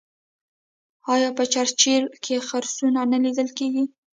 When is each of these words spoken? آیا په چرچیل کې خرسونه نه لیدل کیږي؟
آیا 1.13 1.29
په 1.37 1.43
چرچیل 1.53 2.03
کې 2.23 2.35
خرسونه 2.47 3.01
نه 3.11 3.17
لیدل 3.23 3.47
کیږي؟ 3.57 3.83